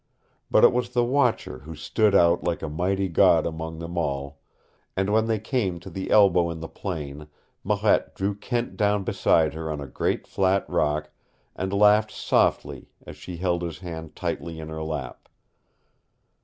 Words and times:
But 0.49 0.63
it 0.63 0.73
was 0.73 0.89
the 0.89 1.03
Watcher 1.03 1.59
who 1.59 1.75
stood 1.75 2.15
out 2.15 2.43
like 2.43 2.63
a 2.63 2.69
mighty 2.69 3.07
god 3.07 3.45
among 3.45 3.77
them 3.77 3.99
all, 3.99 4.39
and 4.97 5.11
when 5.13 5.27
they 5.27 5.37
came 5.37 5.79
to 5.79 5.91
the 5.91 6.09
elbow 6.09 6.49
in 6.49 6.59
the 6.59 6.67
plain, 6.67 7.27
Marette 7.63 8.15
drew 8.15 8.33
Kent 8.33 8.77
down 8.77 9.03
beside 9.03 9.53
her 9.53 9.69
on 9.69 9.79
a 9.79 9.85
great 9.85 10.25
flat 10.25 10.67
rock 10.67 11.11
and 11.55 11.71
laughed 11.71 12.09
softly 12.11 12.89
as 13.05 13.15
she 13.15 13.37
held 13.37 13.61
his 13.61 13.77
hand 13.77 14.15
tightly 14.15 14.59
in 14.59 14.69
her 14.69 14.81
lap. 14.81 15.29